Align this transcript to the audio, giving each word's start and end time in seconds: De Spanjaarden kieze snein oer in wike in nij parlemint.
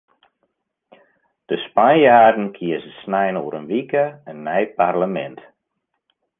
De 1.47 1.57
Spanjaarden 1.63 2.47
kieze 2.57 2.89
snein 3.03 3.35
oer 3.43 3.55
in 3.59 3.69
wike 3.71 4.03
in 4.31 4.39
nij 4.47 4.63
parlemint. 4.79 5.41